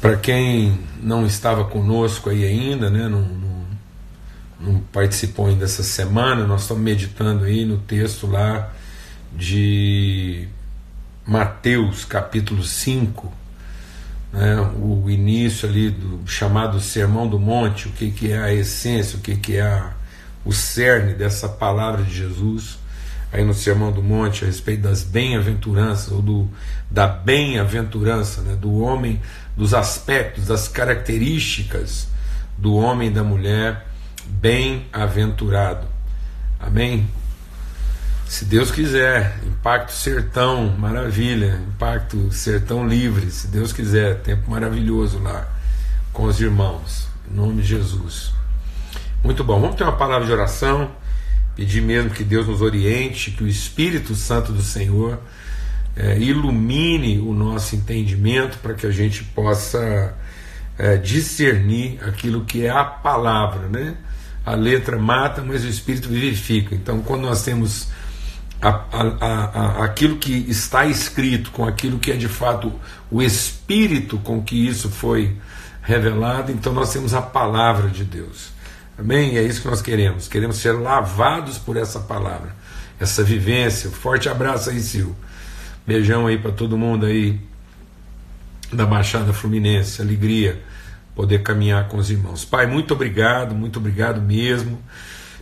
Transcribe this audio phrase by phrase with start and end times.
[0.00, 3.66] Para quem não estava conosco aí ainda, né, não, não,
[4.58, 8.72] não participou ainda dessa semana, nós estamos meditando aí no texto lá
[9.36, 10.48] de
[11.26, 13.30] Mateus capítulo 5,
[14.32, 19.18] né, o início ali do chamado Sermão do Monte, o que, que é a essência,
[19.18, 19.92] o que, que é a,
[20.46, 22.80] o cerne dessa palavra de Jesus
[23.32, 26.48] aí no Sermão do Monte a respeito das bem-aventuranças, ou do,
[26.90, 29.20] da bem-aventurança, né, do homem,
[29.60, 32.08] dos aspectos, das características
[32.56, 33.86] do homem e da mulher
[34.24, 35.86] bem-aventurado.
[36.58, 37.06] Amém?
[38.26, 45.46] Se Deus quiser, Impacto Sertão, maravilha, Impacto Sertão Livre, se Deus quiser, tempo maravilhoso lá
[46.10, 48.32] com os irmãos, em nome de Jesus.
[49.22, 50.90] Muito bom, vamos ter uma palavra de oração.
[51.54, 55.18] Pedir mesmo que Deus nos oriente, que o Espírito Santo do Senhor
[56.00, 60.14] é, ilumine o nosso entendimento para que a gente possa
[60.78, 63.94] é, discernir aquilo que é a palavra, né?
[64.46, 66.74] A letra mata, mas o Espírito vivifica.
[66.74, 67.88] Então, quando nós temos
[68.62, 72.72] a, a, a, aquilo que está escrito com aquilo que é de fato
[73.10, 75.36] o Espírito com que isso foi
[75.82, 78.52] revelado, então nós temos a palavra de Deus.
[78.98, 79.34] Amém?
[79.34, 80.28] E é isso que nós queremos.
[80.28, 82.56] Queremos ser lavados por essa palavra,
[82.98, 83.90] essa vivência.
[83.90, 85.12] Forte abraço aí, Sil.
[85.86, 87.40] Beijão aí para todo mundo aí
[88.72, 90.00] da Baixada Fluminense.
[90.00, 90.62] Alegria
[91.14, 92.44] poder caminhar com os irmãos.
[92.44, 94.80] Pai, muito obrigado, muito obrigado mesmo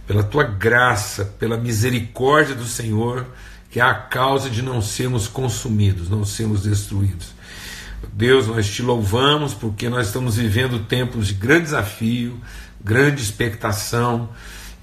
[0.06, 3.26] pela tua graça, pela misericórdia do Senhor,
[3.70, 7.34] que é a causa de não sermos consumidos, não sermos destruídos.
[8.12, 12.40] Deus, nós te louvamos porque nós estamos vivendo tempos de grande desafio,
[12.82, 14.30] grande expectação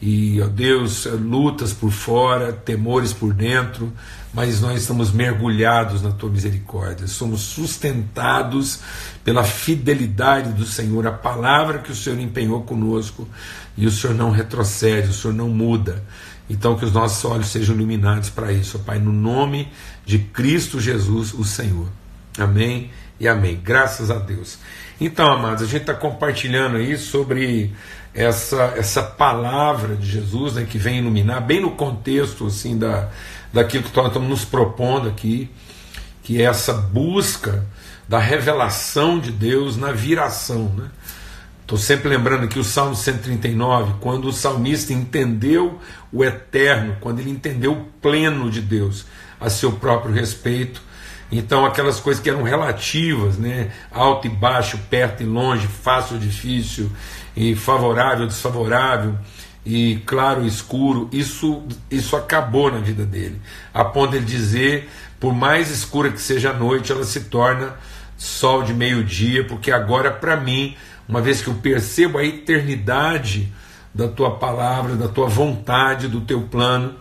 [0.08, 3.92] e, ó Deus, lutas por fora, temores por dentro,
[4.31, 8.81] mas nós estamos mergulhados na tua misericórdia, somos sustentados
[9.23, 13.28] pela fidelidade do Senhor, a palavra que o Senhor empenhou conosco
[13.75, 16.03] e o Senhor não retrocede, o Senhor não muda.
[16.47, 19.69] Então, que os nossos olhos sejam iluminados para isso, ó Pai, no nome
[20.06, 21.88] de Cristo Jesus, o Senhor.
[22.38, 23.59] Amém e amém.
[23.63, 24.59] Graças a Deus.
[25.02, 27.74] Então, amados, a gente está compartilhando aí sobre
[28.16, 33.09] essa, essa palavra de Jesus né, que vem iluminar, bem no contexto assim da,
[33.52, 35.52] daquilo que nós estamos nos propondo aqui,
[36.24, 37.66] que é essa busca
[38.08, 40.72] da revelação de Deus na viração.
[40.78, 40.90] Né?
[41.62, 45.80] Estou sempre lembrando aqui o Salmo 139, quando o salmista entendeu
[46.12, 49.06] o eterno, quando ele entendeu o pleno de Deus
[49.42, 50.82] a seu próprio respeito,
[51.32, 53.72] então, aquelas coisas que eram relativas, né?
[53.92, 56.92] alto e baixo, perto e longe, fácil, difícil,
[57.35, 59.16] e favorável, desfavorável,
[59.66, 63.41] e claro escuro, isso, isso acabou na vida dele,
[63.73, 67.75] a ponto de ele dizer: por mais escura que seja a noite, ela se torna
[68.18, 70.75] sol de meio-dia, porque agora, para mim,
[71.07, 73.52] uma vez que eu percebo a eternidade
[73.94, 76.96] da tua palavra, da tua vontade, do teu plano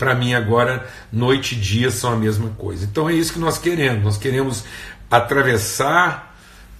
[0.00, 2.86] para mim agora noite e dia são a mesma coisa.
[2.86, 4.02] Então é isso que nós queremos.
[4.02, 4.64] Nós queremos
[5.10, 6.29] atravessar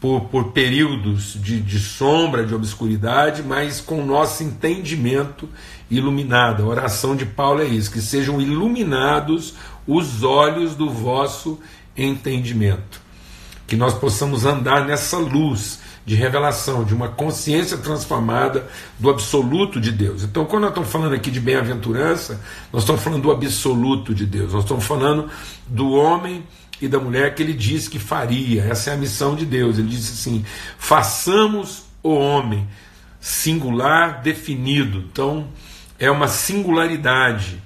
[0.00, 5.48] por, por períodos de, de sombra, de obscuridade, mas com nosso entendimento
[5.90, 6.62] iluminado.
[6.62, 9.54] A oração de Paulo é isso: que sejam iluminados
[9.86, 11.58] os olhos do vosso
[11.96, 13.00] entendimento.
[13.66, 18.66] Que nós possamos andar nessa luz de revelação, de uma consciência transformada
[18.98, 20.24] do absoluto de Deus.
[20.24, 22.40] Então, quando nós estamos falando aqui de bem-aventurança,
[22.72, 25.28] nós estamos falando do absoluto de Deus, nós estamos falando
[25.68, 26.42] do homem
[26.80, 29.78] e da mulher que ele disse que faria, essa é a missão de Deus.
[29.78, 30.44] Ele disse assim:
[30.78, 32.66] façamos o homem
[33.20, 34.98] singular definido.
[34.98, 35.48] Então,
[35.98, 37.60] é uma singularidade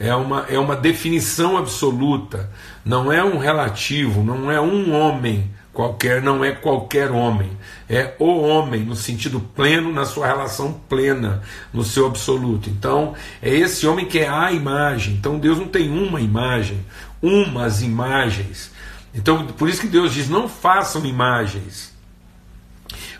[0.00, 2.50] é uma, é uma definição absoluta,
[2.82, 7.50] não é um relativo, não é um homem qualquer, não é qualquer homem,
[7.86, 12.70] é o homem no sentido pleno, na sua relação plena, no seu absoluto.
[12.70, 15.14] Então, é esse homem que é a imagem.
[15.14, 16.80] Então, Deus não tem uma imagem,
[17.22, 18.70] umas imagens.
[19.14, 21.94] Então, por isso que Deus diz: não façam imagens,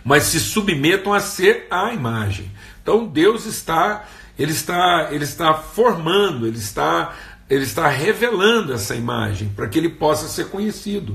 [0.05, 2.51] mas se submetam a ser a imagem.
[2.83, 4.07] Então, Deus está
[4.41, 7.15] ele está, ele está formando, ele está,
[7.49, 11.15] ele está revelando essa imagem para que ele possa ser conhecido.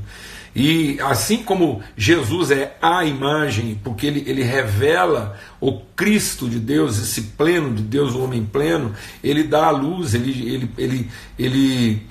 [0.56, 7.00] E assim como Jesus é a imagem, porque ele, ele revela o Cristo de Deus,
[7.00, 8.94] esse pleno de Deus, o homem pleno,
[9.24, 12.08] ele dá a luz, ele, ele, ele, ele,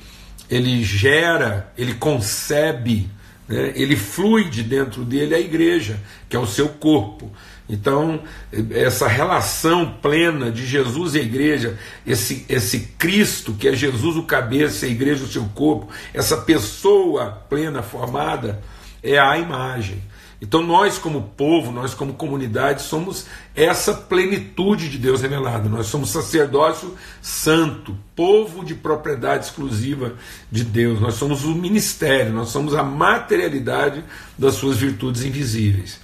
[0.50, 3.08] ele gera, ele concebe,
[3.48, 3.72] né?
[3.74, 5.98] ele flui de dentro dele a igreja,
[6.28, 7.30] que é o seu corpo.
[7.68, 8.22] Então,
[8.70, 14.24] essa relação plena de Jesus e a igreja, esse, esse Cristo que é Jesus o
[14.24, 18.62] cabeça e a igreja o seu corpo, essa pessoa plena formada,
[19.02, 20.02] é a imagem.
[20.40, 25.68] Então nós como povo, nós como comunidade somos essa plenitude de Deus revelado.
[25.68, 30.14] Nós somos sacerdócio santo, povo de propriedade exclusiva
[30.50, 31.00] de Deus.
[31.00, 34.04] Nós somos o ministério, nós somos a materialidade
[34.36, 36.00] das suas virtudes invisíveis.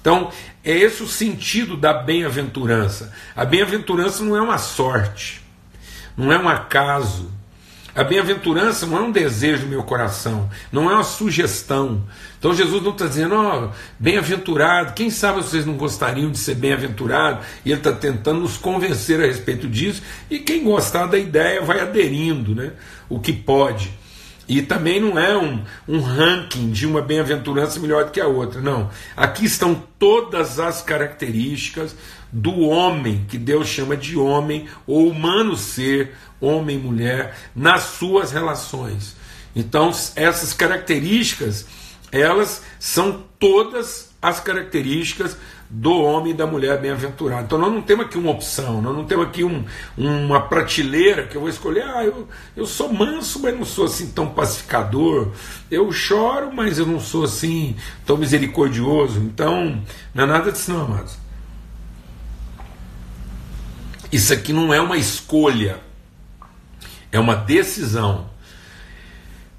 [0.00, 0.30] Então,
[0.64, 3.12] é esse o sentido da bem-aventurança.
[3.34, 5.42] A bem-aventurança não é uma sorte,
[6.16, 7.30] não é um acaso,
[7.94, 12.04] a bem-aventurança não é um desejo do meu coração, não é uma sugestão.
[12.40, 16.54] Então Jesus não está dizendo, ó, oh, bem-aventurado, quem sabe vocês não gostariam de ser
[16.54, 17.44] bem-aventurado?
[17.66, 21.80] E ele está tentando nos convencer a respeito disso, e quem gostar da ideia vai
[21.80, 22.72] aderindo, né?
[23.10, 23.92] O que pode.
[24.48, 28.62] E também não é um, um ranking de uma bem-aventurança melhor do que a outra,
[28.62, 28.90] não.
[29.14, 31.94] Aqui estão todas as características
[32.32, 38.32] do homem, que Deus chama de homem, ou humano ser, homem e mulher, nas suas
[38.32, 39.14] relações.
[39.54, 41.66] Então, essas características,
[42.12, 45.36] elas são todas as características
[45.70, 47.44] do homem e da mulher bem-aventurado.
[47.44, 49.64] Então nós não temos aqui uma opção, nós não temos aqui um,
[49.96, 54.10] uma prateleira que eu vou escolher, ah, eu, eu sou manso, mas não sou assim
[54.10, 55.28] tão pacificador,
[55.70, 59.20] eu choro, mas eu não sou assim tão misericordioso.
[59.20, 59.80] Então,
[60.12, 61.16] não é nada disso não, amados.
[64.10, 65.80] Isso aqui não é uma escolha,
[67.12, 68.28] é uma decisão.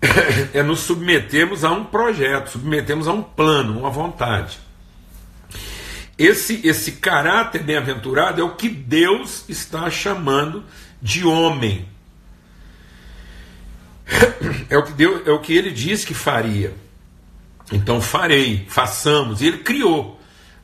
[0.53, 4.59] É nos submetermos a um projeto, submetemos a um plano, uma vontade.
[6.17, 10.63] Esse, esse caráter bem-aventurado é o que Deus está chamando
[11.01, 11.87] de homem.
[14.69, 16.73] É o que, Deus, é o que ele diz que faria.
[17.73, 19.41] Então farei, façamos.
[19.41, 20.17] E ele criou.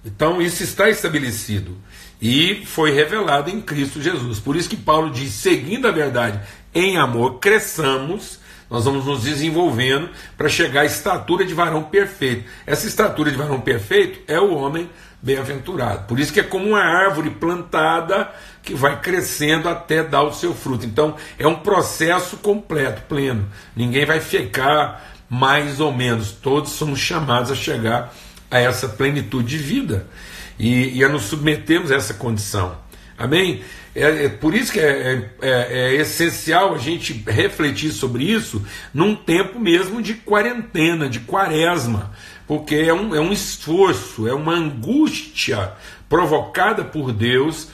[0.05, 1.77] Então isso está estabelecido
[2.21, 4.39] e foi revelado em Cristo Jesus.
[4.39, 6.39] Por isso que Paulo diz: seguindo a verdade
[6.73, 12.49] em amor, cresçamos, nós vamos nos desenvolvendo para chegar à estatura de varão perfeito.
[12.65, 14.89] Essa estatura de varão perfeito é o homem
[15.21, 16.05] bem-aventurado.
[16.07, 18.29] Por isso que é como uma árvore plantada
[18.61, 20.85] que vai crescendo até dar o seu fruto.
[20.85, 23.47] Então é um processo completo, pleno.
[23.75, 26.31] Ninguém vai ficar mais ou menos.
[26.31, 28.13] Todos somos chamados a chegar
[28.51, 30.07] a essa plenitude de vida
[30.59, 32.77] e, e a nos submetermos a essa condição.
[33.17, 33.63] Amém?
[33.97, 38.63] É, é por isso que é, é, é, essencial a gente refletir sobre isso
[38.93, 42.11] num tempo mesmo de quarentena, de quaresma,
[42.45, 45.73] porque é um, é um esforço, é uma angústia
[46.07, 47.69] provocada por Deus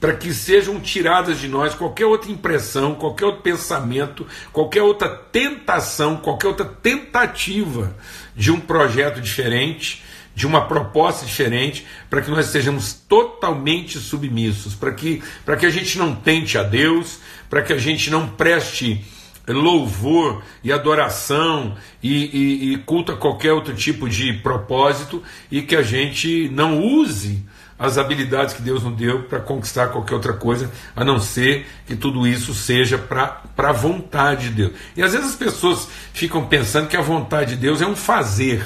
[0.00, 6.16] para que sejam tiradas de nós qualquer outra impressão, qualquer outro pensamento, qualquer outra tentação,
[6.16, 7.96] qualquer outra tentativa
[8.34, 10.02] de um projeto diferente
[10.34, 15.22] de uma proposta diferente, para que nós sejamos totalmente submissos, para que,
[15.58, 17.18] que a gente não tente a Deus,
[17.50, 19.04] para que a gente não preste
[19.48, 25.74] louvor e adoração e, e, e culto a qualquer outro tipo de propósito e que
[25.74, 27.44] a gente não use
[27.78, 31.96] as habilidades que Deus nos deu para conquistar qualquer outra coisa, a não ser que
[31.96, 34.72] tudo isso seja para a vontade de Deus.
[34.96, 38.64] E às vezes as pessoas ficam pensando que a vontade de Deus é um fazer.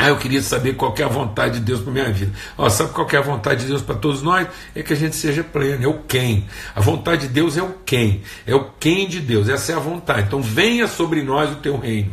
[0.00, 2.32] Ah, eu queria saber qual é a vontade de Deus para minha vida.
[2.56, 4.46] Ó, sabe qual é a vontade de Deus para todos nós?
[4.72, 6.46] É que a gente seja pleno, é o quem.
[6.72, 9.80] A vontade de Deus é o quem, é o quem de Deus, essa é a
[9.80, 10.28] vontade.
[10.28, 12.12] Então venha sobre nós o teu reino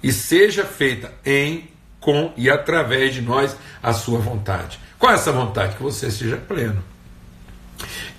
[0.00, 4.78] e seja feita em, com e através de nós a sua vontade.
[4.96, 5.74] Qual é essa vontade?
[5.74, 6.84] Que você seja pleno.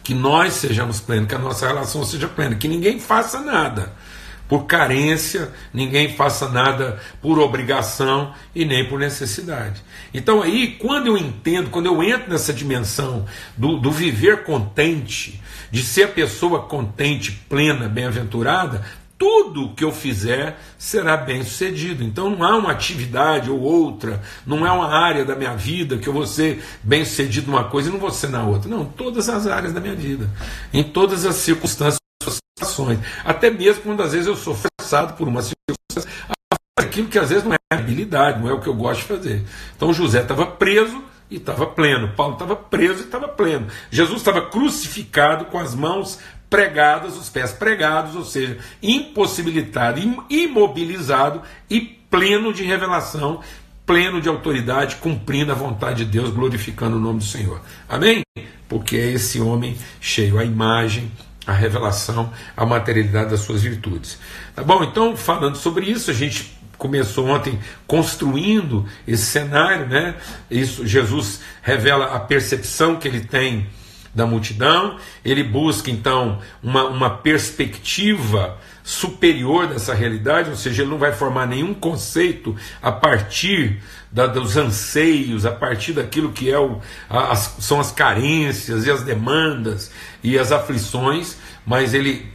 [0.04, 3.94] Que nós sejamos plenos, que a nossa relação seja plena, que ninguém faça nada
[4.48, 9.82] por carência, ninguém faça nada por obrigação e nem por necessidade.
[10.14, 13.26] Então, aí, quando eu entendo, quando eu entro nessa dimensão
[13.58, 18.84] do, do viver contente, de ser a pessoa contente, plena, bem-aventurada,
[19.18, 22.04] tudo que eu fizer será bem sucedido.
[22.04, 26.08] Então não há uma atividade ou outra, não é uma área da minha vida que
[26.08, 28.70] eu vou ser bem sucedido numa coisa e não vou ser na outra.
[28.70, 30.30] Não, todas as áreas da minha vida,
[30.74, 32.05] em todas as circunstâncias
[32.58, 33.00] situações.
[33.24, 37.20] Até mesmo quando às vezes eu sou forçado por uma circunstância a fazer aquilo que
[37.20, 39.46] às vezes não é habilidade, não é o que eu gosto de fazer.
[39.76, 42.14] Então José estava preso e estava pleno.
[42.16, 43.68] Paulo estava preso e estava pleno.
[43.92, 46.20] Jesus estava crucificado com as mãos
[46.50, 53.42] pregadas, os pés pregados, ou seja, impossibilitado, imobilizado e pleno de revelação,
[53.86, 57.62] pleno de autoridade, cumprindo a vontade de Deus, glorificando o nome do Senhor.
[57.90, 58.22] Amém?
[58.70, 61.12] Porque é esse homem cheio, a imagem
[61.46, 64.20] a revelação, a materialidade das suas virtudes.
[64.56, 64.84] Tá bom?
[64.84, 70.16] Então, falando sobre isso, a gente começou ontem construindo esse cenário, né?
[70.50, 73.68] Isso Jesus revela a percepção que ele tem
[74.14, 80.98] da multidão, ele busca então uma, uma perspectiva superior dessa realidade, ou seja, ele não
[80.98, 83.82] vai formar nenhum conceito a partir
[84.16, 86.80] da, dos anseios, a partir daquilo que é o,
[87.10, 89.92] as, são as carências e as demandas
[90.24, 92.26] e as aflições, mas ele,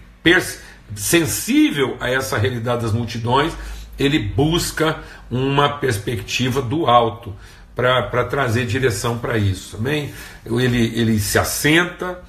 [0.95, 3.55] sensível a essa realidade das multidões,
[3.99, 4.99] ele busca
[5.31, 7.35] uma perspectiva do alto
[7.75, 9.79] para trazer direção para isso.
[9.79, 10.13] Amém?
[10.45, 12.21] Ele, ele se assenta,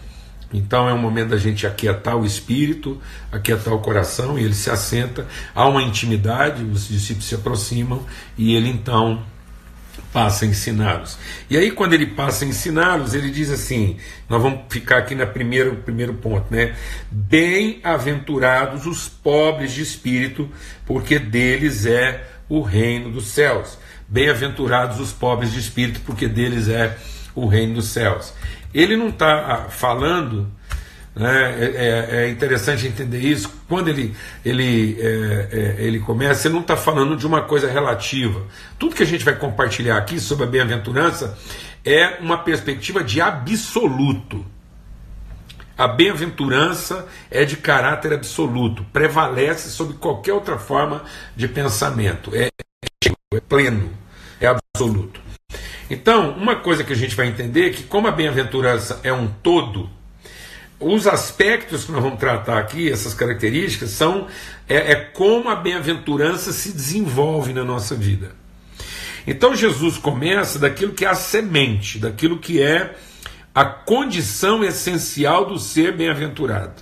[0.54, 4.70] então é um momento da gente aquietar o espírito, aquietar o coração, e ele se
[4.70, 8.06] assenta, há uma intimidade, os discípulos se aproximam
[8.38, 9.22] e ele então
[10.12, 11.18] passa a ensiná-los.
[11.50, 13.98] E aí, quando ele passa a ensiná-los, ele diz assim:
[14.30, 16.76] nós vamos ficar aqui no primeiro, primeiro ponto, né?
[17.10, 20.50] Bem-aventurados os pobres de espírito,
[20.86, 23.78] porque deles é o reino dos céus.
[24.08, 26.98] Bem-aventurados os pobres de espírito, porque deles é
[27.34, 28.34] o reino dos céus.
[28.74, 30.52] Ele não está ah, falando,
[31.16, 34.16] é, é, é, interessante entender isso, quando ele,
[34.46, 38.44] ele, é, é ele começa, ele não está falando de uma coisa relativa.
[38.80, 41.38] Tudo que a gente vai compartilhar aqui sobre a bem-aventurança
[41.84, 44.46] é uma perspectiva de absoluto.
[45.78, 51.04] A bem-aventurança é de caráter absoluto, prevalece sobre qualquer outra forma
[51.36, 52.50] de pensamento, é,
[53.34, 53.92] é pleno,
[54.40, 55.20] é absoluto.
[55.90, 59.28] Então, uma coisa que a gente vai entender é que, como a bem-aventurança é um
[59.28, 59.90] todo,
[60.82, 64.28] os aspectos que nós vamos tratar aqui, essas características, são
[64.68, 68.32] é, é como a bem-aventurança se desenvolve na nossa vida.
[69.26, 72.96] Então Jesus começa daquilo que é a semente, daquilo que é
[73.54, 76.82] a condição essencial do ser bem-aventurado.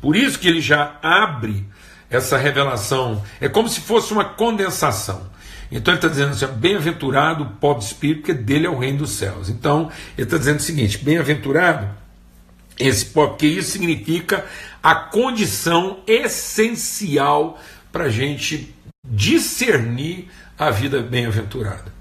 [0.00, 1.66] Por isso que ele já abre
[2.08, 5.30] essa revelação, é como se fosse uma condensação.
[5.70, 9.10] Então ele está dizendo assim: bem-aventurado o pobre espírito, porque dele é o reino dos
[9.10, 9.50] céus.
[9.50, 12.03] Então ele está dizendo o seguinte: bem-aventurado
[12.78, 14.44] esse porque isso significa
[14.82, 17.60] a condição essencial
[17.92, 18.74] para a gente
[19.06, 20.28] discernir
[20.58, 21.92] a vida bem-aventurada.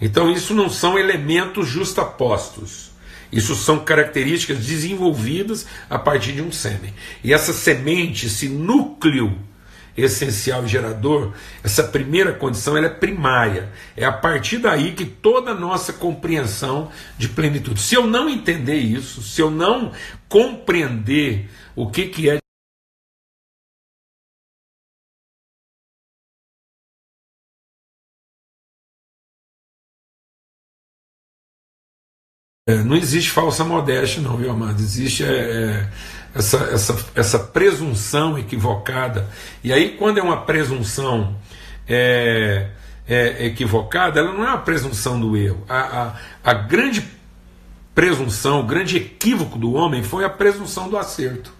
[0.00, 2.88] Então isso não são elementos justapostos.
[3.30, 6.94] Isso são características desenvolvidas a partir de um sêmen.
[7.22, 9.36] E essa semente, esse núcleo
[9.98, 13.70] essencial e gerador, essa primeira condição ela é primária.
[13.96, 17.80] É a partir daí que toda a nossa compreensão de plenitude.
[17.80, 19.92] Se eu não entender isso, se eu não
[20.28, 22.38] compreender o que, que é
[32.68, 34.78] É, não existe falsa modéstia, não, viu, amado?
[34.82, 35.90] Existe é, é,
[36.34, 39.28] essa, essa, essa presunção equivocada.
[39.62, 41.36] E aí, quando é uma presunção
[41.88, 42.68] é,
[43.06, 45.64] é, equivocada, ela não é uma presunção do erro.
[45.68, 46.12] A, a,
[46.50, 47.04] a grande
[47.94, 51.52] presunção, o grande equívoco do homem foi a presunção do acerto.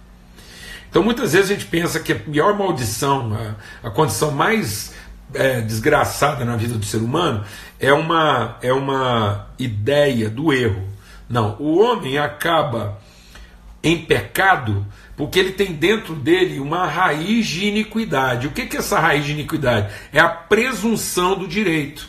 [0.91, 3.37] Então, muitas vezes a gente pensa que a pior maldição,
[3.83, 4.95] a, a condição mais
[5.35, 7.45] é, desgraçada na vida do ser humano
[7.79, 10.87] é uma, é uma ideia do erro.
[11.29, 12.99] Não, o homem acaba
[13.89, 14.87] em pecado
[15.19, 18.47] porque ele tem dentro dele uma raiz de iniquidade.
[18.47, 19.93] O que é essa raiz de iniquidade?
[20.13, 22.09] É a presunção do direito.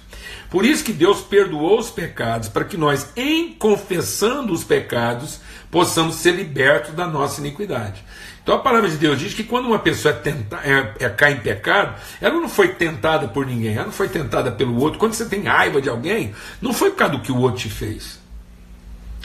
[0.52, 6.16] Por isso que Deus perdoou os pecados, para que nós, em confessando os pecados, possamos
[6.16, 8.04] ser libertos da nossa iniquidade.
[8.44, 11.34] Então a palavra de Deus diz que quando uma pessoa é tenta, é, é, cai
[11.34, 15.00] em pecado, ela não foi tentada por ninguém, ela não foi tentada pelo outro.
[15.00, 17.70] Quando você tem raiva de alguém, não foi por causa do que o outro te
[17.70, 18.19] fez.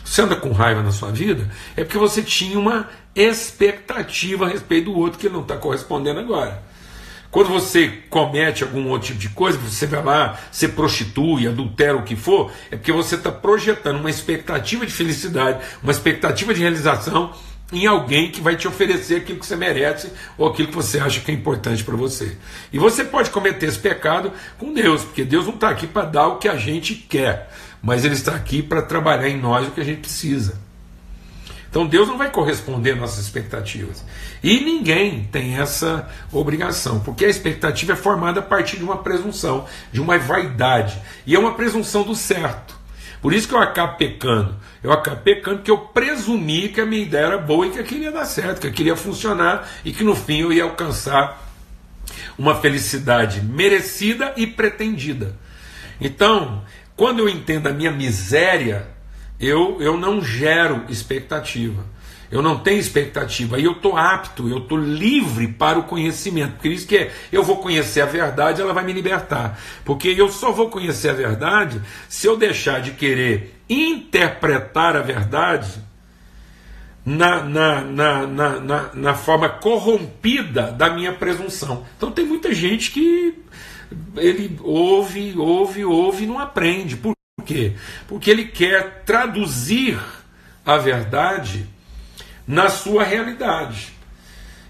[0.04, 4.92] Você anda com raiva na sua vida, é porque você tinha uma expectativa a respeito
[4.92, 6.62] do outro que não está correspondendo agora.
[7.30, 12.04] Quando você comete algum outro tipo de coisa, você vai lá, se prostitui, adultera o
[12.04, 17.32] que for, é porque você está projetando uma expectativa de felicidade, uma expectativa de realização
[17.72, 21.18] em alguém que vai te oferecer aquilo que você merece ou aquilo que você acha
[21.20, 22.36] que é importante para você.
[22.72, 26.28] E você pode cometer esse pecado com Deus, porque Deus não está aqui para dar
[26.28, 27.50] o que a gente quer
[27.84, 30.58] mas Ele está aqui para trabalhar em nós o que a gente precisa.
[31.68, 34.02] Então Deus não vai corresponder às nossas expectativas.
[34.42, 39.66] E ninguém tem essa obrigação, porque a expectativa é formada a partir de uma presunção,
[39.92, 40.98] de uma vaidade.
[41.26, 42.74] E é uma presunção do certo.
[43.20, 44.56] Por isso que eu acabo pecando.
[44.82, 48.04] Eu acabo pecando porque eu presumi que a minha ideia era boa e que aquilo
[48.04, 51.42] ia dar certo, que aquilo ia funcionar e que no fim eu ia alcançar
[52.38, 55.36] uma felicidade merecida e pretendida.
[56.00, 56.62] Então,
[56.96, 58.88] quando eu entendo a minha miséria,
[59.38, 61.84] eu, eu não gero expectativa.
[62.30, 63.58] Eu não tenho expectativa.
[63.60, 66.56] E eu estou apto, eu estou livre para o conhecimento.
[66.60, 69.60] Por isso que é, eu vou conhecer a verdade, ela vai me libertar.
[69.84, 75.80] Porque eu só vou conhecer a verdade se eu deixar de querer interpretar a verdade
[77.04, 81.84] na, na, na, na, na, forma corrompida da minha presunção.
[81.96, 83.34] Então tem muita gente que
[84.16, 86.96] ele ouve, ouve, ouve e não aprende.
[86.96, 87.14] Por
[87.44, 87.74] quê?
[88.06, 90.00] Porque ele quer traduzir
[90.64, 91.66] a verdade
[92.46, 93.92] na sua realidade.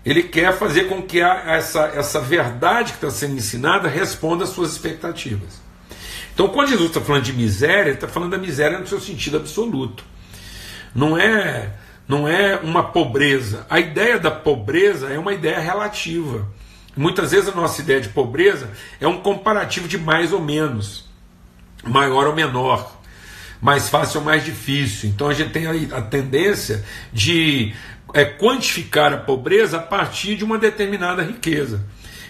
[0.04, 4.72] Ele quer fazer com que essa, essa verdade que está sendo ensinada responda às suas
[4.72, 5.62] expectativas.
[6.34, 9.36] Então, quando Jesus está falando de miséria, ele está falando da miséria no seu sentido
[9.36, 10.04] absoluto.
[10.94, 11.70] Não é,
[12.06, 13.66] não é uma pobreza.
[13.70, 16.46] A ideia da pobreza é uma ideia relativa.
[16.96, 18.70] Muitas vezes a nossa ideia de pobreza
[19.00, 21.08] é um comparativo de mais ou menos,
[21.84, 23.00] maior ou menor,
[23.60, 25.08] mais fácil ou mais difícil.
[25.08, 27.74] Então a gente tem a, tendência de
[28.12, 31.84] é, quantificar a pobreza a partir de uma determinada riqueza.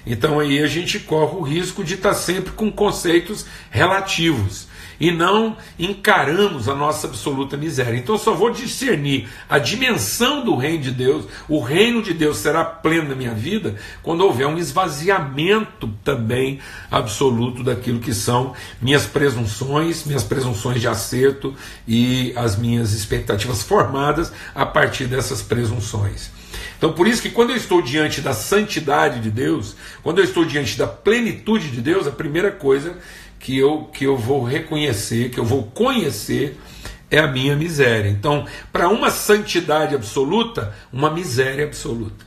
[0.07, 4.69] Então aí a gente corre o risco de estar sempre com conceitos relativos
[4.99, 7.99] e não encaramos a nossa absoluta miséria.
[7.99, 12.39] Então eu só vou discernir a dimensão do reino de Deus, o reino de Deus
[12.39, 16.61] será pleno na minha vida quando houver um esvaziamento também
[16.91, 21.55] absoluto daquilo que são minhas presunções, minhas presunções de acerto
[21.87, 26.31] e as minhas expectativas formadas a partir dessas presunções.
[26.77, 30.45] Então, por isso que quando eu estou diante da santidade de Deus, quando eu estou
[30.45, 32.99] diante da plenitude de Deus, a primeira coisa
[33.45, 36.59] que eu, que eu vou reconhecer, que eu vou conhecer,
[37.11, 38.09] é a minha miséria.
[38.09, 42.25] Então, para uma santidade absoluta, uma miséria absoluta.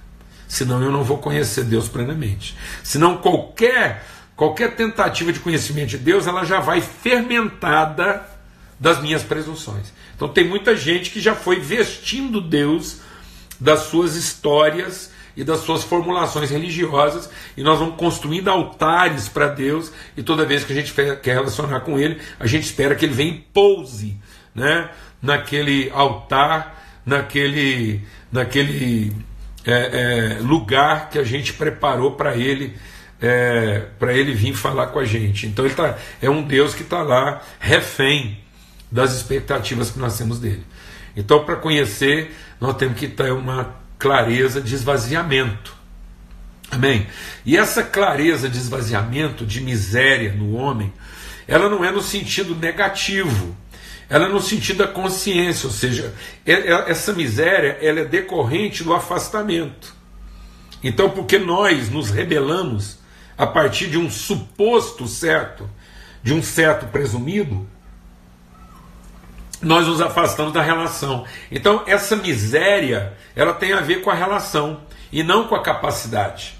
[0.48, 2.56] Senão eu não vou conhecer Deus plenamente.
[2.84, 4.06] Senão qualquer
[4.36, 8.24] qualquer tentativa de conhecimento de Deus, ela já vai fermentada
[8.80, 9.92] das minhas presunções.
[10.16, 12.98] Então tem muita gente que já foi vestindo Deus
[13.60, 19.94] das suas histórias e das suas formulações religiosas, e nós vamos construindo altares para Deus,
[20.18, 23.14] e toda vez que a gente quer relacionar com Ele, a gente espera que Ele
[23.14, 24.18] venha e pouse
[24.56, 24.90] né,
[25.22, 28.02] naquele altar, naquele,
[28.32, 29.16] naquele
[29.64, 32.76] é, é, lugar que a gente preparou para Ele.
[33.20, 35.48] É, para ele vir falar com a gente.
[35.48, 38.38] Então ele tá, é um Deus que está lá refém
[38.92, 40.64] das expectativas que nós temos dele.
[41.16, 45.76] Então, para conhecer, nós temos que ter uma clareza de esvaziamento.
[46.70, 47.08] Amém?
[47.46, 50.94] E essa clareza de esvaziamento, de miséria no homem,
[51.48, 53.56] ela não é no sentido negativo,
[54.10, 56.14] ela é no sentido da consciência, ou seja,
[56.46, 59.96] é, é, essa miséria ela é decorrente do afastamento.
[60.84, 63.00] Então, porque nós nos rebelamos
[63.38, 65.70] a partir de um suposto certo,
[66.22, 67.68] de um certo presumido,
[69.62, 71.26] nós nos afastamos da relação.
[71.52, 76.56] Então, essa miséria, ela tem a ver com a relação e não com a capacidade.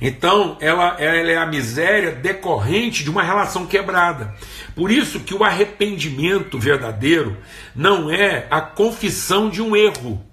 [0.00, 4.34] Então, ela, ela é a miséria decorrente de uma relação quebrada.
[4.74, 7.36] Por isso que o arrependimento verdadeiro
[7.74, 10.24] não é a confissão de um erro,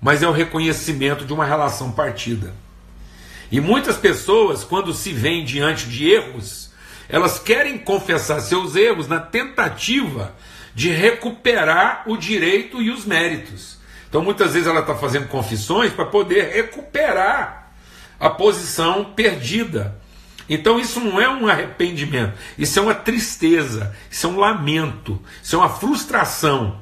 [0.00, 2.52] mas é o reconhecimento de uma relação partida.
[3.50, 6.70] E muitas pessoas, quando se veem diante de erros,
[7.08, 10.34] elas querem confessar seus erros na tentativa
[10.76, 13.78] de recuperar o direito e os méritos.
[14.10, 17.72] Então muitas vezes ela está fazendo confissões para poder recuperar
[18.20, 19.98] a posição perdida.
[20.46, 25.56] Então isso não é um arrependimento, isso é uma tristeza, isso é um lamento, isso
[25.56, 26.78] é uma frustração.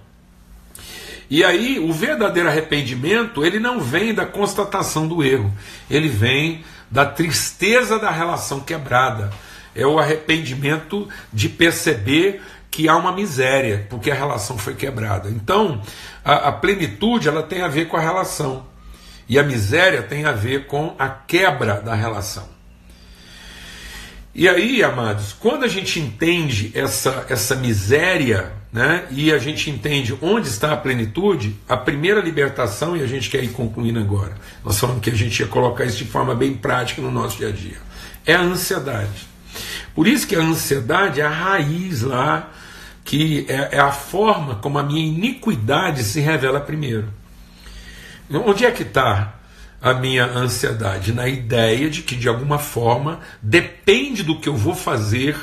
[1.31, 5.55] E aí o verdadeiro arrependimento, ele não vem da constatação do erro,
[5.89, 9.33] ele vem da tristeza da relação quebrada.
[9.73, 12.41] É o arrependimento de perceber
[12.75, 15.31] que há uma miséria, porque a relação foi quebrada.
[15.31, 15.81] Então,
[16.25, 18.67] a, a, plenitude ela tem a ver com a relação,
[19.29, 22.49] e a miséria tem a ver com a quebra da relação.
[24.35, 30.19] E aí, amados, quando a gente entende essa, essa miséria, né, e a gente entende
[30.21, 34.35] onde está a plenitude, a primeira libertação, e a gente quer ir concluindo agora,
[34.65, 37.51] nós falamos que a gente ia colocar isso de forma bem prática no nosso dia
[37.51, 37.79] a dia,
[38.27, 39.29] é a ansiedade.
[39.95, 42.51] Por isso que a ansiedade é a raiz lá
[43.05, 47.13] que é, é a forma como a minha iniquidade se revela primeiro.
[48.31, 49.35] Onde é que está
[49.81, 51.13] a minha ansiedade?
[51.13, 55.37] Na ideia de que, de alguma forma, depende do que eu vou fazer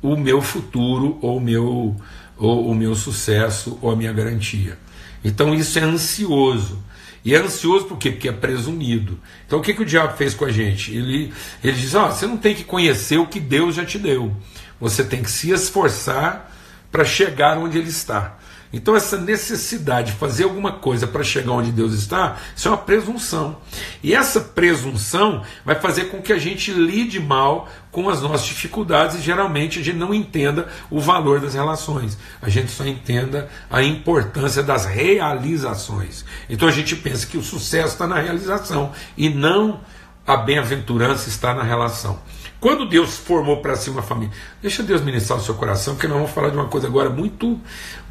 [0.00, 1.96] o meu futuro ou o meu,
[2.36, 4.78] ou o meu sucesso ou a minha garantia.
[5.24, 6.80] Então isso é ansioso.
[7.24, 8.12] E é ansioso por quê?
[8.12, 9.18] Porque é presumido.
[9.44, 10.94] Então o que, que o diabo fez com a gente?
[10.94, 11.32] Ele,
[11.64, 14.32] ele diz: oh, você não tem que conhecer o que Deus já te deu.
[14.80, 16.52] Você tem que se esforçar
[16.96, 18.38] para chegar onde ele está.
[18.72, 22.78] Então, essa necessidade de fazer alguma coisa para chegar onde Deus está, isso é uma
[22.78, 23.58] presunção.
[24.02, 29.16] E essa presunção vai fazer com que a gente lide mal com as nossas dificuldades
[29.16, 32.16] e geralmente a gente não entenda o valor das relações.
[32.40, 36.24] A gente só entenda a importância das realizações.
[36.48, 39.80] Então a gente pensa que o sucesso está na realização e não
[40.26, 42.18] a bem-aventurança está na relação.
[42.66, 46.16] Quando Deus formou para si uma família, deixa Deus ministrar o seu coração, porque nós
[46.16, 47.60] vamos falar de uma coisa agora muito,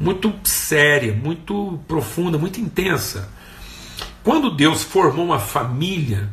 [0.00, 3.28] muito séria, muito profunda, muito intensa.
[4.24, 6.30] Quando Deus formou uma família,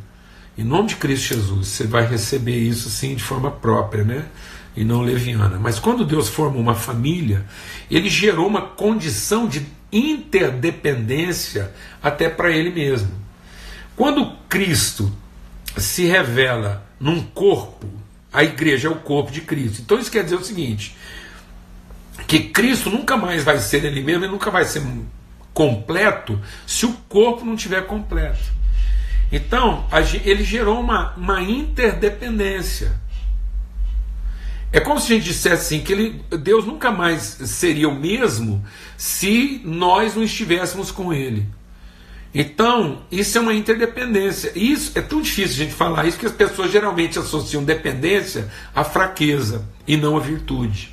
[0.56, 4.24] em nome de Cristo Jesus, você vai receber isso sim de forma própria, né?
[4.74, 5.58] E não leviana.
[5.58, 7.44] Mas quando Deus formou uma família,
[7.90, 13.10] ele gerou uma condição de interdependência até para ele mesmo.
[13.94, 15.12] Quando Cristo
[15.76, 18.02] se revela num corpo,
[18.34, 19.80] a igreja é o corpo de Cristo.
[19.80, 20.96] Então isso quer dizer o seguinte:
[22.26, 24.82] que Cristo nunca mais vai ser ele mesmo, ele nunca vai ser
[25.54, 28.52] completo se o corpo não tiver completo.
[29.30, 29.86] Então,
[30.24, 32.92] ele gerou uma, uma interdependência.
[34.72, 38.64] É como se a gente dissesse assim: que ele, Deus nunca mais seria o mesmo
[38.96, 41.46] se nós não estivéssemos com Ele.
[42.34, 44.50] Então, isso é uma interdependência.
[44.56, 48.82] Isso é tão difícil a gente falar isso que as pessoas geralmente associam dependência à
[48.82, 50.92] fraqueza e não à virtude.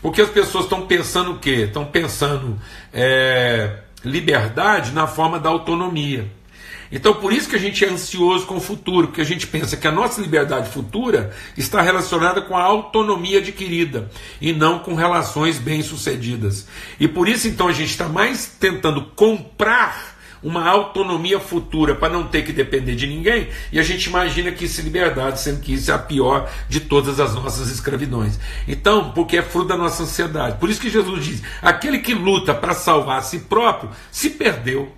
[0.00, 1.64] Porque as pessoas estão pensando o quê?
[1.66, 2.58] Estão pensando
[2.92, 6.30] é, liberdade na forma da autonomia.
[6.92, 9.78] Então, por isso que a gente é ansioso com o futuro, porque a gente pensa
[9.78, 15.58] que a nossa liberdade futura está relacionada com a autonomia adquirida e não com relações
[15.58, 16.68] bem-sucedidas.
[17.00, 20.11] E por isso, então, a gente está mais tentando comprar
[20.42, 24.64] uma autonomia futura para não ter que depender de ninguém, e a gente imagina que
[24.64, 28.38] isso é liberdade, sendo que isso é a pior de todas as nossas escravidões.
[28.66, 30.58] Então, porque é fruto da nossa ansiedade.
[30.58, 34.92] Por isso que Jesus diz: aquele que luta para salvar a si próprio se perdeu.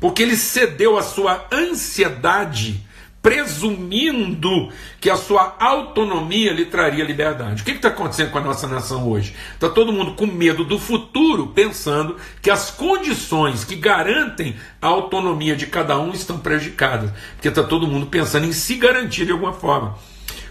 [0.00, 2.84] Porque ele cedeu a sua ansiedade
[3.22, 7.62] presumindo que a sua autonomia lhe traria liberdade.
[7.62, 9.34] O que está acontecendo com a nossa nação hoje?
[9.54, 15.54] Está todo mundo com medo do futuro, pensando que as condições que garantem a autonomia
[15.54, 19.52] de cada um estão prejudicadas, porque está todo mundo pensando em se garantir de alguma
[19.52, 19.96] forma.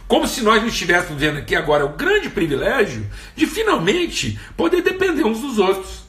[0.07, 3.05] Como se nós não estivéssemos vendo aqui agora o grande privilégio
[3.35, 6.03] de finalmente poder depender uns dos outros.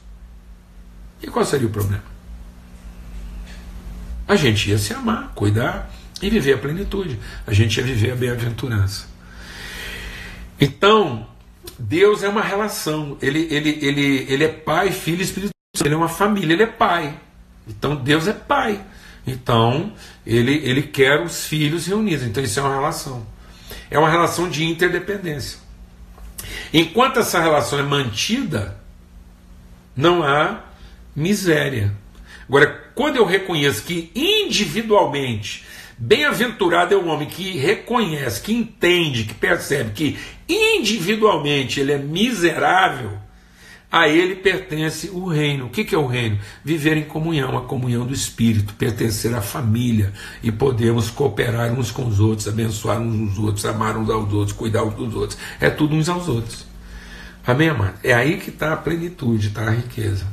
[1.21, 2.05] E qual seria o problema?
[4.27, 5.91] A gente ia se amar, cuidar
[6.23, 7.19] e viver a plenitude.
[7.47, 9.07] A gente ia viver a bem-aventurança.
[10.61, 11.27] Então,
[11.79, 13.19] Deus é uma relação.
[13.21, 15.51] Ele, ele, ele, ele é pai, filho e espírito.
[15.85, 17.19] Ele é uma família, ele é pai.
[17.67, 18.81] Então, Deus é pai.
[19.27, 19.93] Então,
[20.25, 22.25] ele, ele quer os filhos reunidos.
[22.25, 23.27] Então, isso é uma relação.
[23.91, 25.59] É uma relação de interdependência.
[26.73, 28.81] Enquanto essa relação é mantida,
[29.97, 30.61] não há
[31.15, 31.93] miséria.
[32.49, 35.65] Agora, quando eu reconheço que individualmente
[35.99, 43.19] Bem-aventurado é o homem que reconhece, que entende, que percebe que individualmente ele é miserável,
[43.93, 45.67] a ele pertence o reino.
[45.67, 46.39] O que é o reino?
[46.65, 52.07] Viver em comunhão, a comunhão do Espírito, pertencer à família e podermos cooperar uns com
[52.07, 55.39] os outros, abençoar uns aos outros, amar uns aos outros, cuidar uns dos outros.
[55.61, 56.65] É tudo uns aos outros.
[57.47, 57.99] Amém, amado?
[58.03, 60.27] É aí que está a plenitude, está a riqueza.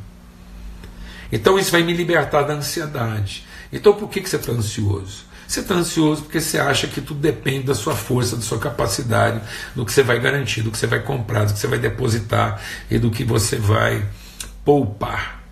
[1.30, 3.46] Então isso vai me libertar da ansiedade.
[3.74, 5.26] Então por que, que você está ansioso?
[5.50, 9.42] Você está ansioso porque você acha que tudo depende da sua força, da sua capacidade,
[9.76, 12.62] do que você vai garantir, do que você vai comprar, do que você vai depositar
[12.88, 14.06] e do que você vai
[14.64, 15.44] poupar.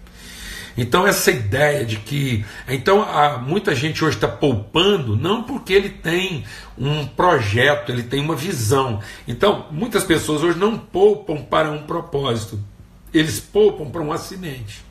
[0.78, 2.46] Então, essa ideia de que.
[2.68, 6.46] Então, há, muita gente hoje está poupando, não porque ele tem
[6.78, 9.02] um projeto, ele tem uma visão.
[9.28, 12.64] Então, muitas pessoas hoje não poupam para um propósito,
[13.12, 14.86] eles poupam para um acidente.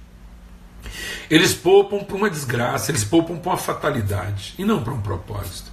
[1.31, 5.71] Eles poupam para uma desgraça, eles poupam para uma fatalidade e não para um propósito.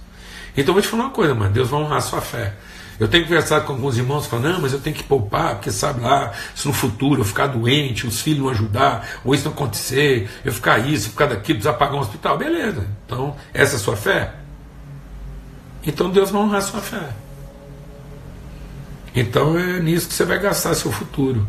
[0.56, 2.54] Então eu vou te falar uma coisa, mano, Deus vai honrar a sua fé.
[2.98, 6.00] Eu tenho conversado com alguns irmãos falando, não, mas eu tenho que poupar, porque sabe
[6.00, 10.30] lá, se no futuro eu ficar doente, os filhos não ajudar, ou isso não acontecer,
[10.44, 12.86] eu ficar isso, ficar daquilo, precisar pagar um hospital, beleza.
[13.04, 14.34] Então, essa é a sua fé?
[15.86, 17.10] Então Deus vai honrar a sua fé.
[19.14, 21.46] Então é nisso que você vai gastar seu futuro.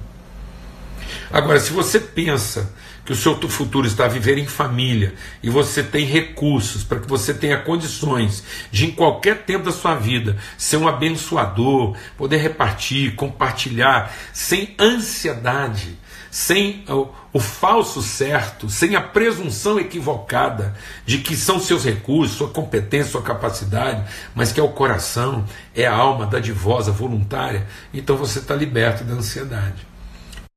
[1.32, 2.72] Agora, se você pensa
[3.06, 5.14] que o seu futuro está a viver em família
[5.44, 9.94] e você tem recursos para que você tenha condições de, em qualquer tempo da sua
[9.94, 16.00] vida, ser um abençoador, poder repartir, compartilhar, sem ansiedade,
[16.32, 22.50] sem o, o falso certo, sem a presunção equivocada de que são seus recursos, sua
[22.50, 28.40] competência, sua capacidade, mas que é o coração, é a alma dadivosa, voluntária, então você
[28.40, 29.95] está liberto da ansiedade.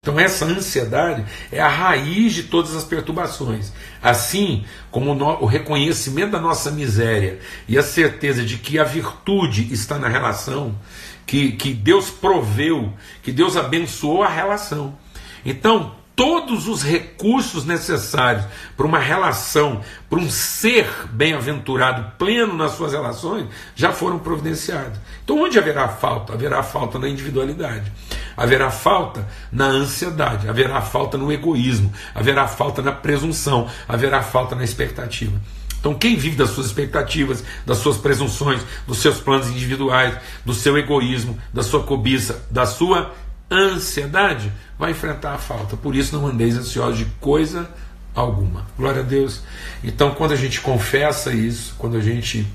[0.00, 3.72] Então, essa ansiedade é a raiz de todas as perturbações.
[4.00, 9.98] Assim como o reconhecimento da nossa miséria e a certeza de que a virtude está
[9.98, 10.78] na relação,
[11.26, 14.96] que, que Deus proveu, que Deus abençoou a relação.
[15.44, 18.44] Então, todos os recursos necessários
[18.76, 24.98] para uma relação, para um ser bem-aventurado, pleno nas suas relações, já foram providenciados.
[25.22, 26.32] Então, onde haverá falta?
[26.32, 27.92] Haverá falta na individualidade,
[28.36, 34.64] haverá falta na ansiedade, haverá falta no egoísmo, haverá falta na presunção, haverá falta na
[34.64, 35.40] expectativa.
[35.78, 40.76] Então, quem vive das suas expectativas, das suas presunções, dos seus planos individuais, do seu
[40.76, 43.14] egoísmo, da sua cobiça, da sua
[43.50, 45.76] ansiedade, vai enfrentar a falta.
[45.76, 47.68] Por isso não andeis ansiosos de coisa
[48.14, 48.66] alguma.
[48.76, 49.42] Glória a Deus.
[49.82, 52.46] Então, quando a gente confessa isso, quando a gente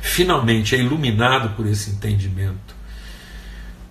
[0.00, 2.74] finalmente é iluminado por esse entendimento,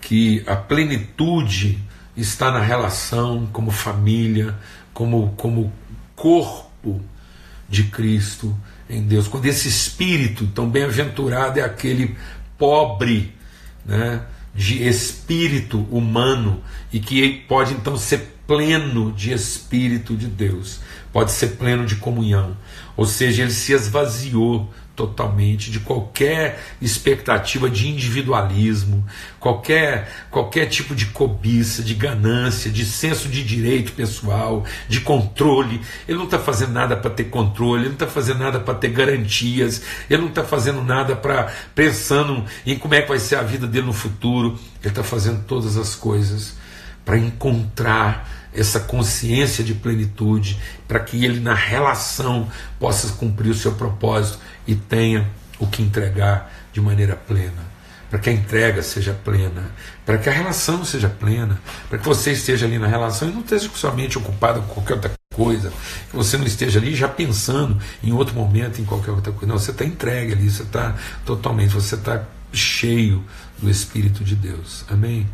[0.01, 1.83] que a plenitude
[2.15, 4.55] está na relação como família,
[4.93, 5.73] como, como
[6.15, 7.01] corpo
[7.67, 8.55] de Cristo
[8.89, 9.27] em Deus.
[9.27, 12.15] Quando esse espírito tão bem-aventurado é aquele
[12.57, 13.33] pobre,
[13.85, 14.21] né?
[14.55, 20.79] De espírito humano e que pode então ser pleno de espírito de Deus,
[21.11, 22.55] pode ser pleno de comunhão.
[22.95, 29.05] Ou seja, ele se esvaziou totalmente de qualquer expectativa de individualismo,
[29.39, 35.81] qualquer, qualquer tipo de cobiça, de ganância, de senso de direito pessoal, de controle.
[36.07, 38.89] Ele não está fazendo nada para ter controle, ele não está fazendo nada para ter
[38.89, 43.43] garantias, ele não está fazendo nada para pensando em como é que vai ser a
[43.43, 44.57] vida dele no futuro.
[44.81, 46.55] Ele está fazendo todas as coisas
[47.05, 53.73] para encontrar essa consciência de plenitude, para que ele, na relação, possa cumprir o seu
[53.73, 57.75] propósito e tenha o que entregar de maneira plena.
[58.09, 59.71] Para que a entrega seja plena,
[60.05, 63.41] para que a relação seja plena, para que você esteja ali na relação e não
[63.41, 65.73] esteja somente ocupado com qualquer outra coisa,
[66.09, 69.47] que você não esteja ali já pensando em outro momento, em qualquer outra coisa.
[69.47, 73.23] Não, você está entregue ali, você está totalmente, você está cheio
[73.57, 74.85] do Espírito de Deus.
[74.87, 75.27] Amém?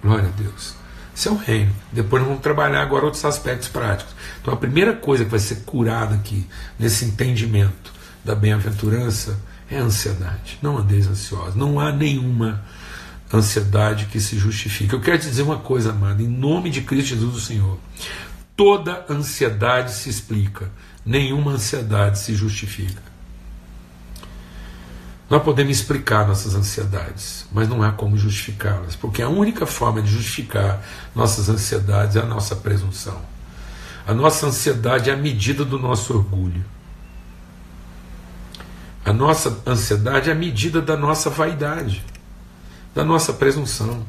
[0.00, 0.85] Glória a Deus.
[1.16, 1.74] Isso é o reino.
[1.90, 4.14] Depois nós vamos trabalhar agora outros aspectos práticos.
[4.42, 6.46] Então a primeira coisa que vai ser curada aqui,
[6.78, 7.90] nesse entendimento
[8.22, 10.58] da bem-aventurança, é a ansiedade.
[10.60, 11.54] Não andeis ansiosos.
[11.54, 12.62] Não há nenhuma
[13.32, 14.92] ansiedade que se justifique.
[14.92, 17.78] Eu quero te dizer uma coisa, amado, em nome de Cristo Jesus do Senhor.
[18.54, 20.70] Toda ansiedade se explica,
[21.04, 23.05] nenhuma ansiedade se justifica.
[25.28, 30.08] Nós podemos explicar nossas ansiedades, mas não há como justificá-las, porque a única forma de
[30.08, 30.80] justificar
[31.14, 33.20] nossas ansiedades é a nossa presunção.
[34.06, 36.64] A nossa ansiedade é a medida do nosso orgulho.
[39.04, 42.04] A nossa ansiedade é a medida da nossa vaidade,
[42.94, 44.06] da nossa presunção,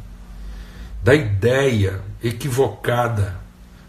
[1.03, 3.39] da ideia equivocada,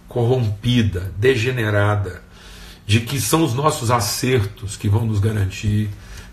[0.09, 2.23] corrompida, degenerada,
[2.87, 5.91] de que são os nossos acertos que vão nos garantir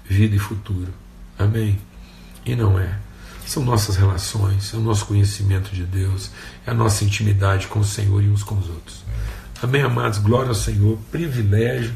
[0.07, 0.93] vida e futuro.
[1.37, 1.77] Amém?
[2.45, 2.99] E não é.
[3.45, 6.31] São nossas relações, é o nosso conhecimento de Deus,
[6.65, 9.03] é a nossa intimidade com o Senhor e uns com os outros.
[9.61, 10.19] Amém, amados?
[10.19, 11.93] Glória ao Senhor, privilégio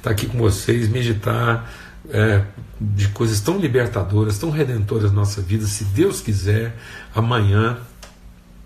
[0.00, 1.70] estar aqui com vocês, meditar
[2.08, 2.42] é,
[2.80, 5.66] de coisas tão libertadoras, tão redentoras na nossa vida.
[5.66, 6.76] Se Deus quiser,
[7.14, 7.78] amanhã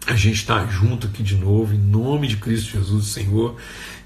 [0.07, 3.57] a gente está junto aqui de novo, em nome de Cristo Jesus, Senhor.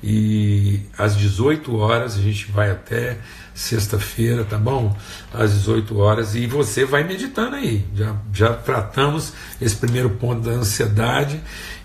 [0.03, 3.19] E às 18 horas a gente vai até
[3.59, 4.97] sexta-feira, tá bom?
[5.35, 7.85] Às 18 horas, e você vai meditando aí.
[7.95, 11.41] Já, já tratamos esse primeiro ponto da ansiedade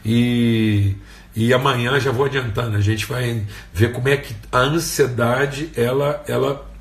[0.06, 0.95] e,
[1.36, 2.78] e amanhã já vou adiantando.
[2.78, 6.71] A gente vai ver como é que a ansiedade ela, ela,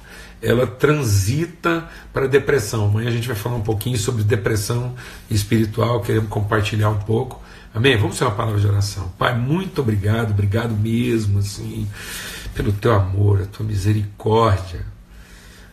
[0.42, 2.84] ela transita para depressão.
[2.84, 4.94] Amanhã a gente vai falar um pouquinho sobre depressão
[5.30, 7.41] espiritual, queremos compartilhar um pouco.
[7.74, 7.96] Amém?
[7.96, 9.10] Vamos ter uma palavra de oração.
[9.18, 11.88] Pai, muito obrigado, obrigado mesmo, assim
[12.54, 14.84] pelo teu amor, a tua misericórdia.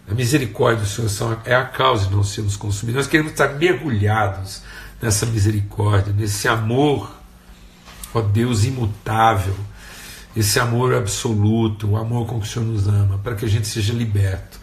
[0.09, 3.03] A misericórdia do Senhor é a causa de não sermos consumidos.
[3.03, 4.61] Nós queremos estar mergulhados
[5.01, 7.11] nessa misericórdia, nesse amor,
[8.13, 9.55] ó Deus imutável,
[10.35, 13.67] esse amor absoluto, o amor com que o Senhor nos ama, para que a gente
[13.67, 14.58] seja liberto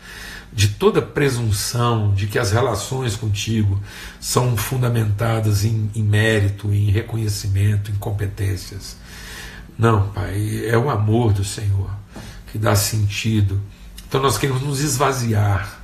[0.53, 3.81] de toda presunção de que as relações contigo
[4.21, 8.97] são fundamentadas em, em mérito, em reconhecimento, em competências.
[9.79, 11.91] Não, Pai, é o amor do Senhor
[12.51, 13.61] que dá sentido.
[14.09, 15.79] Então nós queremos nos esvaziar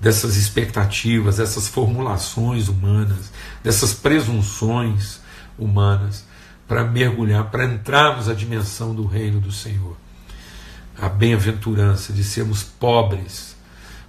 [0.00, 3.30] dessas expectativas, dessas formulações humanas,
[3.62, 5.20] dessas presunções
[5.58, 6.24] humanas,
[6.66, 9.96] para mergulhar, para entrarmos na dimensão do reino do Senhor.
[10.98, 13.54] A bem-aventurança de sermos pobres,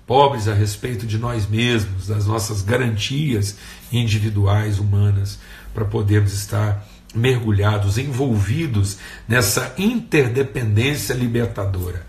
[0.06, 3.58] pobres a respeito de nós mesmos, das nossas garantias
[3.92, 5.40] individuais, humanas,
[5.74, 12.06] para podermos estar mergulhados, envolvidos nessa interdependência libertadora.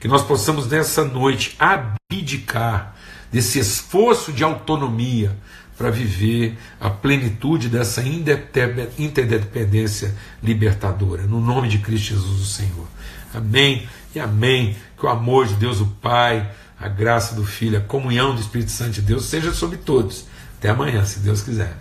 [0.00, 2.96] Que nós possamos nessa noite abdicar
[3.30, 5.36] desse esforço de autonomia
[5.76, 11.22] para viver a plenitude dessa interdependência libertadora.
[11.22, 12.88] No nome de Cristo Jesus, o Senhor.
[13.32, 14.74] Amém e amém.
[14.98, 18.70] Que o amor de Deus, o Pai, a graça do Filho, a comunhão do Espírito
[18.70, 20.26] Santo de Deus seja sobre todos.
[20.58, 21.76] Até amanhã, se Deus quiser.